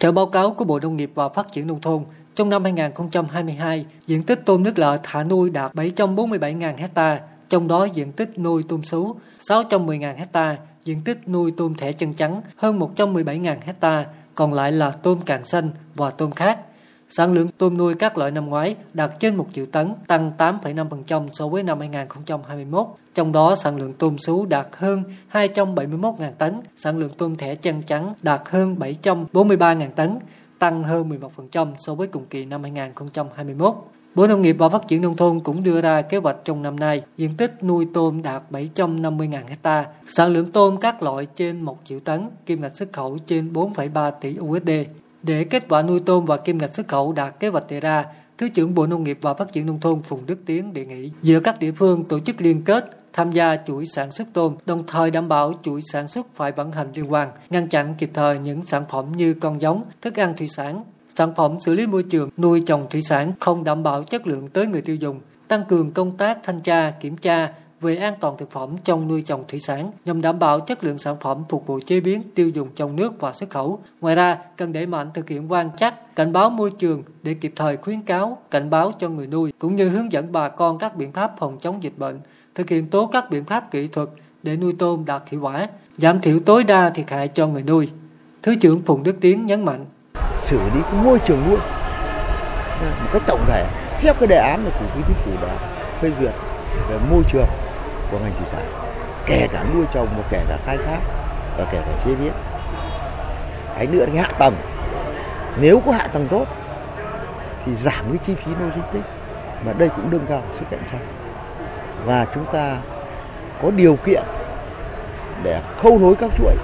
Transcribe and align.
Theo 0.00 0.12
báo 0.12 0.26
cáo 0.26 0.50
của 0.50 0.64
Bộ 0.64 0.78
Nông 0.78 0.96
nghiệp 0.96 1.10
và 1.14 1.28
Phát 1.28 1.52
triển 1.52 1.66
Nông 1.66 1.80
thôn, 1.80 2.04
trong 2.34 2.50
năm 2.50 2.64
2022, 2.64 3.86
diện 4.06 4.22
tích 4.22 4.40
tôm 4.44 4.62
nước 4.62 4.78
lợ 4.78 4.98
thả 5.02 5.24
nuôi 5.24 5.50
đạt 5.50 5.74
747.000 5.74 6.76
hecta, 6.76 7.20
trong 7.48 7.68
đó 7.68 7.84
diện 7.84 8.12
tích 8.12 8.38
nuôi 8.38 8.64
tôm 8.68 8.82
sú 8.82 9.16
610.000 9.38 10.16
hecta, 10.16 10.56
diện 10.84 11.00
tích 11.04 11.28
nuôi 11.28 11.52
tôm 11.56 11.74
thẻ 11.74 11.92
chân 11.92 12.14
trắng 12.14 12.42
hơn 12.56 12.78
117.000 12.78 13.56
hecta, 13.64 14.06
còn 14.34 14.52
lại 14.52 14.72
là 14.72 14.90
tôm 14.90 15.18
càng 15.26 15.44
xanh 15.44 15.70
và 15.94 16.10
tôm 16.10 16.30
khác. 16.30 16.58
Sản 17.12 17.32
lượng 17.32 17.48
tôm 17.58 17.76
nuôi 17.76 17.94
các 17.94 18.18
loại 18.18 18.30
năm 18.30 18.46
ngoái 18.46 18.76
đạt 18.94 19.10
trên 19.20 19.36
1 19.36 19.46
triệu 19.52 19.66
tấn, 19.66 19.94
tăng 20.06 20.32
8,5% 20.38 21.28
so 21.32 21.48
với 21.48 21.62
năm 21.62 21.78
2021. 21.78 22.86
Trong 23.14 23.32
đó 23.32 23.56
sản 23.56 23.76
lượng 23.76 23.92
tôm 23.92 24.18
sú 24.18 24.46
đạt 24.46 24.66
hơn 24.72 25.02
271.000 25.32 26.32
tấn, 26.38 26.60
sản 26.76 26.98
lượng 26.98 27.10
tôm 27.18 27.36
thẻ 27.36 27.54
chân 27.54 27.82
trắng 27.82 28.14
đạt 28.22 28.40
hơn 28.44 28.76
743.000 28.78 29.90
tấn, 29.90 30.18
tăng 30.58 30.84
hơn 30.84 31.10
11% 31.54 31.72
so 31.78 31.94
với 31.94 32.06
cùng 32.06 32.26
kỳ 32.30 32.44
năm 32.44 32.62
2021. 32.62 33.74
Bộ 34.14 34.26
Nông 34.26 34.42
nghiệp 34.42 34.56
và 34.58 34.68
Phát 34.68 34.88
triển 34.88 35.02
Nông 35.02 35.16
thôn 35.16 35.40
cũng 35.40 35.62
đưa 35.62 35.80
ra 35.80 36.02
kế 36.02 36.16
hoạch 36.16 36.36
trong 36.44 36.62
năm 36.62 36.80
nay, 36.80 37.02
diện 37.16 37.36
tích 37.36 37.64
nuôi 37.64 37.86
tôm 37.94 38.22
đạt 38.22 38.42
750.000 38.50 39.46
hecta, 39.48 39.86
sản 40.06 40.32
lượng 40.32 40.52
tôm 40.52 40.76
các 40.76 41.02
loại 41.02 41.26
trên 41.34 41.62
1 41.62 41.78
triệu 41.84 42.00
tấn, 42.00 42.28
kim 42.46 42.60
ngạch 42.60 42.76
xuất 42.76 42.92
khẩu 42.92 43.18
trên 43.26 43.52
4,3 43.52 44.10
tỷ 44.10 44.36
USD. 44.40 44.70
Để 45.22 45.44
kết 45.44 45.64
quả 45.68 45.82
nuôi 45.82 46.00
tôm 46.06 46.24
và 46.24 46.36
kim 46.36 46.58
ngạch 46.58 46.74
xuất 46.74 46.88
khẩu 46.88 47.12
đạt 47.12 47.40
kế 47.40 47.48
hoạch 47.48 47.68
đề 47.68 47.80
ra, 47.80 48.04
Thứ 48.38 48.48
trưởng 48.48 48.74
Bộ 48.74 48.86
Nông 48.86 49.04
nghiệp 49.04 49.18
và 49.22 49.34
Phát 49.34 49.52
triển 49.52 49.66
Nông 49.66 49.80
thôn 49.80 50.02
Phùng 50.02 50.26
Đức 50.26 50.38
Tiến 50.46 50.72
đề 50.72 50.86
nghị 50.86 51.10
giữa 51.22 51.40
các 51.40 51.58
địa 51.58 51.72
phương 51.72 52.04
tổ 52.04 52.20
chức 52.20 52.40
liên 52.40 52.62
kết 52.62 52.90
tham 53.12 53.32
gia 53.32 53.56
chuỗi 53.56 53.86
sản 53.86 54.10
xuất 54.10 54.28
tôm, 54.32 54.56
đồng 54.66 54.84
thời 54.86 55.10
đảm 55.10 55.28
bảo 55.28 55.52
chuỗi 55.62 55.82
sản 55.92 56.08
xuất 56.08 56.26
phải 56.34 56.52
vận 56.52 56.72
hành 56.72 56.92
liên 56.94 57.12
quan, 57.12 57.28
ngăn 57.50 57.68
chặn 57.68 57.94
kịp 57.98 58.10
thời 58.14 58.38
những 58.38 58.62
sản 58.62 58.84
phẩm 58.90 59.12
như 59.16 59.34
con 59.34 59.60
giống, 59.60 59.84
thức 60.02 60.18
ăn 60.18 60.34
thủy 60.36 60.48
sản, 60.48 60.84
sản 61.14 61.34
phẩm 61.36 61.60
xử 61.60 61.74
lý 61.74 61.86
môi 61.86 62.02
trường, 62.02 62.30
nuôi 62.36 62.62
trồng 62.66 62.86
thủy 62.90 63.02
sản 63.02 63.32
không 63.40 63.64
đảm 63.64 63.82
bảo 63.82 64.02
chất 64.02 64.26
lượng 64.26 64.48
tới 64.48 64.66
người 64.66 64.82
tiêu 64.82 64.96
dùng, 64.96 65.20
tăng 65.48 65.64
cường 65.68 65.92
công 65.92 66.16
tác 66.16 66.38
thanh 66.42 66.60
tra, 66.60 66.90
kiểm 66.90 67.16
tra 67.16 67.52
về 67.80 67.96
an 67.96 68.14
toàn 68.20 68.36
thực 68.38 68.50
phẩm 68.50 68.76
trong 68.84 69.08
nuôi 69.08 69.22
trồng 69.22 69.44
thủy 69.48 69.60
sản 69.60 69.90
nhằm 70.04 70.20
đảm 70.20 70.38
bảo 70.38 70.60
chất 70.60 70.84
lượng 70.84 70.98
sản 70.98 71.16
phẩm 71.20 71.44
phục 71.48 71.66
vụ 71.66 71.80
chế 71.86 72.00
biến, 72.00 72.22
tiêu 72.34 72.48
dùng 72.48 72.68
trong 72.74 72.96
nước 72.96 73.20
và 73.20 73.32
xuất 73.32 73.50
khẩu. 73.50 73.80
Ngoài 74.00 74.14
ra, 74.14 74.38
cần 74.56 74.72
đẩy 74.72 74.86
mạnh 74.86 75.10
thực 75.14 75.28
hiện 75.28 75.52
quan 75.52 75.70
trắc, 75.76 76.16
cảnh 76.16 76.32
báo 76.32 76.50
môi 76.50 76.70
trường 76.78 77.02
để 77.22 77.34
kịp 77.34 77.52
thời 77.56 77.76
khuyến 77.76 78.02
cáo, 78.02 78.38
cảnh 78.50 78.70
báo 78.70 78.92
cho 78.98 79.08
người 79.08 79.26
nuôi 79.26 79.52
cũng 79.58 79.76
như 79.76 79.88
hướng 79.88 80.12
dẫn 80.12 80.32
bà 80.32 80.48
con 80.48 80.78
các 80.78 80.96
biện 80.96 81.12
pháp 81.12 81.32
phòng 81.38 81.58
chống 81.60 81.82
dịch 81.82 81.98
bệnh, 81.98 82.20
thực 82.54 82.68
hiện 82.68 82.90
tốt 82.90 83.10
các 83.12 83.30
biện 83.30 83.44
pháp 83.44 83.70
kỹ 83.70 83.88
thuật 83.88 84.08
để 84.42 84.56
nuôi 84.56 84.74
tôm 84.78 85.04
đạt 85.06 85.22
hiệu 85.30 85.40
quả, 85.40 85.68
giảm 85.96 86.20
thiểu 86.20 86.40
tối 86.40 86.64
đa 86.64 86.90
thiệt 86.90 87.10
hại 87.10 87.28
cho 87.28 87.46
người 87.46 87.62
nuôi. 87.62 87.90
Thứ 88.42 88.54
trưởng 88.60 88.82
Phùng 88.82 89.02
Đức 89.02 89.16
Tiến 89.20 89.46
nhấn 89.46 89.64
mạnh 89.64 89.84
xử 90.40 90.58
lý 90.58 90.80
cái 90.82 91.04
môi 91.04 91.18
trường 91.18 91.42
nuôi 91.48 91.58
một 92.80 93.08
cách 93.12 93.22
tổng 93.26 93.44
thể 93.46 93.66
theo 94.00 94.14
cái 94.14 94.26
đề 94.26 94.36
án 94.36 94.64
mà 94.64 94.70
thủ 94.78 94.86
tướng 94.94 95.02
chính 95.06 95.16
phủ 95.16 95.46
đã 95.46 95.56
phê 96.00 96.12
duyệt 96.20 96.34
về 96.90 96.98
môi 97.10 97.22
trường 97.32 97.46
của 98.10 98.18
ngành 98.18 98.32
thủy 98.38 98.46
sản, 98.46 98.64
kể 99.26 99.48
cả 99.52 99.64
nuôi 99.74 99.84
trồng 99.92 100.08
và 100.16 100.22
kể 100.30 100.44
cả 100.48 100.58
khai 100.66 100.76
thác 100.76 100.98
và 101.58 101.64
kể 101.72 101.78
cả 101.86 101.92
chế 102.04 102.14
biến. 102.14 102.32
Cái 103.76 103.86
nữa 103.86 104.00
là 104.00 104.06
cái 104.06 104.22
hạ 104.22 104.28
tầng. 104.38 104.54
Nếu 105.60 105.82
có 105.86 105.92
hạ 105.92 106.06
tầng 106.12 106.28
tốt 106.30 106.44
thì 107.64 107.74
giảm 107.74 108.04
cái 108.08 108.18
chi 108.18 108.34
phí 108.34 108.52
logistics, 108.60 109.08
mà 109.66 109.72
đây 109.78 109.88
cũng 109.88 110.10
nâng 110.10 110.26
cao 110.28 110.42
sức 110.52 110.64
cạnh 110.70 110.82
tranh. 110.92 111.06
Và 112.04 112.26
chúng 112.34 112.44
ta 112.44 112.76
có 113.62 113.70
điều 113.70 113.96
kiện 113.96 114.22
để 115.42 115.62
khâu 115.76 115.98
nối 115.98 116.14
các 116.16 116.30
chuỗi 116.38 116.54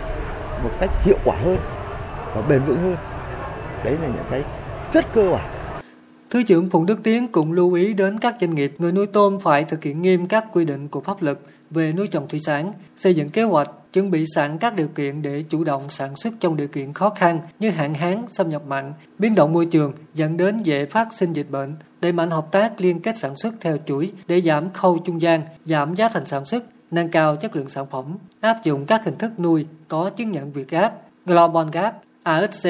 một 0.63 0.71
cách 0.81 0.91
hiệu 1.03 1.19
quả 1.25 1.37
hơn 1.45 1.59
và 2.35 2.43
bền 2.49 2.63
vững 2.63 2.77
hơn. 2.77 2.97
Đấy 3.85 3.97
là 4.03 4.07
những 4.07 4.25
cái 4.31 4.43
rất 4.93 5.13
cơ 5.13 5.31
bản. 5.31 5.56
Thứ 6.31 6.43
trưởng 6.43 6.71
Phùng 6.71 6.87
Đức 6.87 6.99
Tiến 7.03 7.29
cũng 7.29 7.53
lưu 7.53 7.73
ý 7.73 7.95
đến 7.95 8.19
các 8.19 8.37
doanh 8.41 8.55
nghiệp 8.55 8.75
người 8.79 8.93
nuôi 8.93 9.07
tôm 9.07 9.39
phải 9.41 9.65
thực 9.65 9.85
hiện 9.85 10.03
nghiêm 10.03 10.27
các 10.27 10.45
quy 10.53 10.65
định 10.65 10.89
của 10.89 11.01
pháp 11.01 11.23
luật 11.23 11.39
về 11.71 11.93
nuôi 11.93 12.09
trồng 12.09 12.29
thủy 12.29 12.41
sản, 12.47 12.73
xây 12.97 13.15
dựng 13.15 13.31
kế 13.31 13.43
hoạch, 13.43 13.71
chuẩn 13.93 14.11
bị 14.11 14.25
sẵn 14.35 14.59
các 14.59 14.77
điều 14.77 14.89
kiện 14.89 15.23
để 15.23 15.45
chủ 15.49 15.65
động 15.65 15.83
sản 15.89 16.17
xuất 16.17 16.35
trong 16.41 16.57
điều 16.57 16.69
kiện 16.69 16.93
khó 16.93 17.11
khăn 17.11 17.41
như 17.59 17.71
hạn 17.71 17.95
hán, 17.95 18.25
xâm 18.29 18.49
nhập 18.49 18.63
mặn, 18.67 18.93
biến 19.19 19.35
động 19.35 19.53
môi 19.53 19.67
trường 19.67 19.93
dẫn 20.15 20.37
đến 20.37 20.63
dễ 20.63 20.87
phát 20.87 21.09
sinh 21.13 21.33
dịch 21.33 21.51
bệnh, 21.51 21.75
đẩy 22.01 22.13
mạnh 22.13 22.31
hợp 22.31 22.47
tác 22.53 22.81
liên 22.81 23.01
kết 23.01 23.19
sản 23.19 23.37
xuất 23.37 23.55
theo 23.61 23.77
chuỗi 23.87 24.13
để 24.29 24.41
giảm 24.41 24.71
khâu 24.71 24.99
trung 25.05 25.21
gian, 25.21 25.43
giảm 25.65 25.95
giá 25.95 26.09
thành 26.09 26.27
sản 26.27 26.45
xuất, 26.45 26.65
nâng 26.91 27.11
cao 27.11 27.37
chất 27.37 27.57
lượng 27.57 27.69
sản 27.69 27.87
phẩm, 27.91 28.05
áp 28.41 28.65
dụng 28.65 28.87
các 28.87 29.05
hình 29.05 29.19
thức 29.19 29.41
nuôi 29.41 29.67
có 29.89 30.11
chứng 30.11 30.31
nhận 30.31 30.53
Việt 30.53 30.69
Gap, 30.69 30.95
Global 31.27 31.69
Gap, 31.73 32.03
ASC 32.23 32.69